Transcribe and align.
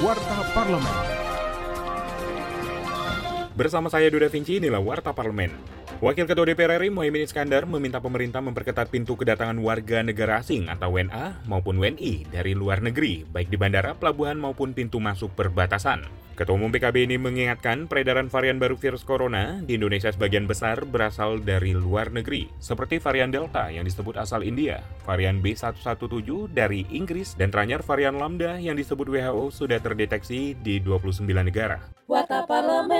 Warta 0.00 0.48
Parlemen. 0.56 0.96
Bersama 3.52 3.92
saya 3.92 4.08
Duda 4.08 4.32
Vinci, 4.32 4.56
inilah 4.56 4.80
Warta 4.80 5.12
Parlemen. 5.12 5.52
Wakil 6.00 6.24
Ketua 6.24 6.48
DPR 6.48 6.80
RI 6.80 6.88
Mohaimin 6.88 7.28
Iskandar 7.28 7.68
meminta 7.68 8.00
pemerintah 8.00 8.40
memperketat 8.40 8.88
pintu 8.88 9.20
kedatangan 9.20 9.60
warga 9.60 10.00
negara 10.00 10.40
asing 10.40 10.72
atau 10.72 10.96
WNA 10.96 11.44
maupun 11.44 11.76
WNI 11.76 12.24
dari 12.32 12.56
luar 12.56 12.80
negeri, 12.80 13.28
baik 13.28 13.52
di 13.52 13.60
bandara, 13.60 13.92
pelabuhan 13.92 14.40
maupun 14.40 14.72
pintu 14.72 14.96
masuk 14.96 15.36
perbatasan. 15.36 16.08
Ketua 16.40 16.56
Umum 16.56 16.72
PKB 16.72 17.04
ini 17.04 17.20
mengingatkan 17.20 17.84
peredaran 17.84 18.32
varian 18.32 18.56
baru 18.56 18.80
virus 18.80 19.04
corona 19.04 19.60
di 19.60 19.76
Indonesia 19.76 20.08
sebagian 20.08 20.48
besar 20.48 20.88
berasal 20.88 21.36
dari 21.44 21.76
luar 21.76 22.08
negeri, 22.08 22.48
seperti 22.56 22.96
varian 22.96 23.28
Delta 23.28 23.68
yang 23.68 23.84
disebut 23.84 24.16
asal 24.16 24.40
India, 24.40 24.80
varian 25.04 25.44
B117 25.44 26.00
dari 26.48 26.88
Inggris, 26.88 27.36
dan 27.36 27.52
terakhir 27.52 27.84
varian 27.84 28.16
Lambda 28.16 28.56
yang 28.56 28.72
disebut 28.72 29.04
WHO 29.04 29.52
sudah 29.52 29.76
terdeteksi 29.84 30.56
di 30.56 30.80
29 30.80 31.28
negara. 31.28 31.76
Warta 32.08 32.48
Parlemen. 32.48 32.99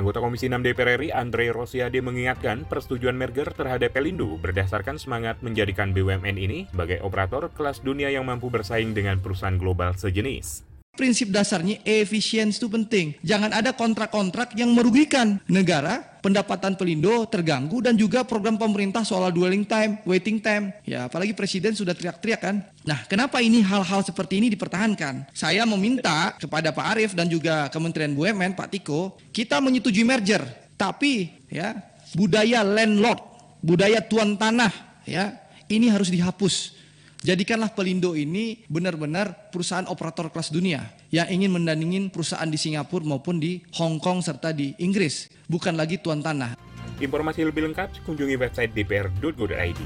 Anggota 0.00 0.24
Komisi 0.24 0.48
6 0.48 0.64
DPR 0.64 0.96
RI 0.96 1.12
Andre 1.12 1.52
Rosiade 1.52 2.00
mengingatkan 2.00 2.64
persetujuan 2.64 3.20
merger 3.20 3.52
terhadap 3.52 3.92
Pelindo 3.92 4.40
berdasarkan 4.40 4.96
semangat 4.96 5.44
menjadikan 5.44 5.92
BUMN 5.92 6.40
ini 6.40 6.64
sebagai 6.72 7.04
operator 7.04 7.52
kelas 7.52 7.84
dunia 7.84 8.08
yang 8.08 8.24
mampu 8.24 8.48
bersaing 8.48 8.96
dengan 8.96 9.20
perusahaan 9.20 9.60
global 9.60 9.92
sejenis. 9.92 10.69
Prinsip 11.00 11.32
dasarnya 11.32 11.80
efisiensi 11.80 12.60
itu 12.60 12.68
penting. 12.68 13.16
Jangan 13.24 13.56
ada 13.56 13.72
kontrak-kontrak 13.72 14.52
yang 14.52 14.76
merugikan 14.76 15.40
negara, 15.48 16.04
pendapatan 16.20 16.76
pelindo 16.76 17.24
terganggu 17.24 17.80
dan 17.80 17.96
juga 17.96 18.20
program 18.20 18.60
pemerintah 18.60 19.00
soal 19.00 19.32
dwelling 19.32 19.64
time, 19.64 19.96
waiting 20.04 20.36
time. 20.36 20.76
Ya, 20.84 21.08
apalagi 21.08 21.32
presiden 21.32 21.72
sudah 21.72 21.96
teriak-teriak 21.96 22.40
kan. 22.44 22.60
Nah, 22.84 23.00
kenapa 23.08 23.40
ini 23.40 23.64
hal-hal 23.64 24.04
seperti 24.04 24.44
ini 24.44 24.52
dipertahankan? 24.52 25.32
Saya 25.32 25.64
meminta 25.64 26.36
kepada 26.36 26.68
Pak 26.68 26.86
Arief 26.92 27.12
dan 27.16 27.32
juga 27.32 27.72
Kementerian 27.72 28.12
BUMN 28.12 28.52
Pak 28.52 28.68
Tiko, 28.68 29.16
kita 29.32 29.56
menyetujui 29.56 30.04
merger, 30.04 30.44
tapi 30.76 31.32
ya 31.48 31.80
budaya 32.12 32.60
landlord, 32.60 33.24
budaya 33.64 34.04
tuan 34.04 34.36
tanah 34.36 35.00
ya, 35.08 35.32
ini 35.72 35.88
harus 35.88 36.12
dihapus. 36.12 36.76
Jadikanlah 37.20 37.76
Pelindo 37.76 38.16
ini 38.16 38.64
benar-benar 38.64 39.52
perusahaan 39.52 39.84
operator 39.92 40.32
kelas 40.32 40.48
dunia 40.48 40.88
yang 41.12 41.28
ingin 41.28 41.52
mendandingin 41.52 42.08
perusahaan 42.08 42.48
di 42.48 42.56
Singapura 42.56 43.04
maupun 43.04 43.36
di 43.36 43.60
Hong 43.76 44.00
Kong 44.00 44.24
serta 44.24 44.56
di 44.56 44.72
Inggris, 44.80 45.28
bukan 45.44 45.76
lagi 45.76 46.00
tuan 46.00 46.24
tanah. 46.24 46.56
Informasi 46.96 47.44
lebih 47.44 47.68
lengkap 47.68 48.08
kunjungi 48.08 48.40
website 48.40 48.72
dpr.go.id. 48.72 49.80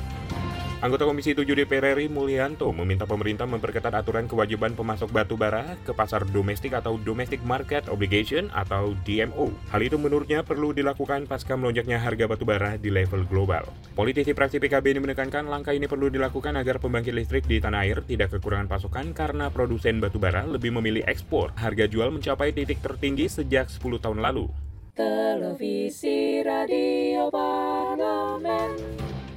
Anggota 0.85 1.09
Komisi 1.09 1.33
7 1.33 1.49
DPR 1.49 1.97
RI 1.97 2.13
Mulyanto 2.13 2.69
meminta 2.69 3.09
pemerintah 3.09 3.49
memperketat 3.49 3.89
aturan 3.97 4.29
kewajiban 4.29 4.77
pemasok 4.77 5.17
batu 5.17 5.33
bara 5.33 5.81
ke 5.81 5.97
pasar 5.97 6.29
domestik 6.29 6.77
atau 6.77 7.01
Domestic 7.01 7.41
Market 7.41 7.89
Obligation 7.89 8.53
atau 8.53 8.93
DMO. 9.09 9.49
Hal 9.73 9.81
itu 9.81 9.97
menurutnya 9.97 10.45
perlu 10.45 10.77
dilakukan 10.77 11.25
pasca 11.25 11.57
melonjaknya 11.57 11.97
harga 11.97 12.29
batu 12.29 12.45
bara 12.45 12.77
di 12.77 12.93
level 12.93 13.25
global. 13.25 13.65
Politisi 13.97 14.37
praksi 14.37 14.61
PKB 14.61 14.93
ini 14.93 15.01
menekankan 15.09 15.49
langkah 15.49 15.73
ini 15.73 15.89
perlu 15.89 16.13
dilakukan 16.13 16.53
agar 16.53 16.77
pembangkit 16.77 17.17
listrik 17.17 17.49
di 17.49 17.65
tanah 17.65 17.81
air 17.89 18.05
tidak 18.05 18.37
kekurangan 18.37 18.69
pasokan 18.69 19.17
karena 19.17 19.49
produsen 19.49 20.05
batu 20.05 20.21
bara 20.21 20.45
lebih 20.45 20.69
memilih 20.69 21.01
ekspor. 21.09 21.57
Harga 21.57 21.89
jual 21.89 22.13
mencapai 22.13 22.53
titik 22.53 22.85
tertinggi 22.85 23.25
sejak 23.33 23.73
10 23.73 24.05
tahun 24.05 24.21
lalu. 24.21 24.53
Televisi 24.93 26.45
Radio 26.45 27.33
Parlemen. 27.33 28.94